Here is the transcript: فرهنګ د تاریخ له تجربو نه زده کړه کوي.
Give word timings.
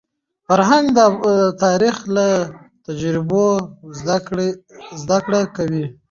فرهنګ 0.47 0.85
د 0.97 0.99
تاریخ 1.63 1.95
له 2.15 2.27
تجربو 2.87 3.47
نه 4.05 4.47
زده 5.01 5.17
کړه 5.25 5.41
کوي. 5.55 5.85